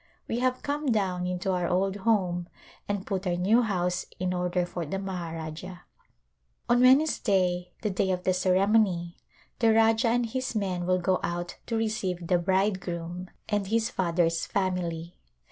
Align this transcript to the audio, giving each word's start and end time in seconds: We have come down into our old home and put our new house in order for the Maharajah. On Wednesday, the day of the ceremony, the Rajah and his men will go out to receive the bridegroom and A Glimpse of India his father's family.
We 0.27 0.39
have 0.39 0.63
come 0.63 0.87
down 0.87 1.27
into 1.27 1.51
our 1.51 1.67
old 1.67 1.97
home 1.97 2.47
and 2.87 3.05
put 3.05 3.27
our 3.27 3.35
new 3.35 3.61
house 3.61 4.07
in 4.19 4.33
order 4.33 4.65
for 4.65 4.83
the 4.83 4.97
Maharajah. 4.97 5.83
On 6.67 6.81
Wednesday, 6.81 7.73
the 7.83 7.91
day 7.91 8.09
of 8.09 8.23
the 8.23 8.33
ceremony, 8.33 9.17
the 9.59 9.71
Rajah 9.71 10.07
and 10.07 10.25
his 10.25 10.55
men 10.55 10.87
will 10.87 10.97
go 10.97 11.19
out 11.21 11.57
to 11.67 11.77
receive 11.77 12.25
the 12.25 12.39
bridegroom 12.39 13.27
and 13.27 13.27
A 13.27 13.27
Glimpse 13.27 13.27
of 13.29 13.53
India 13.59 13.69
his 13.75 13.89
father's 13.91 14.45
family. 14.47 15.19